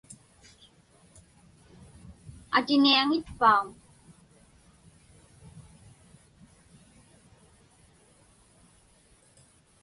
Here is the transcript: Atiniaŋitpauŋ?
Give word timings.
Atiniaŋitpauŋ? 2.57 3.67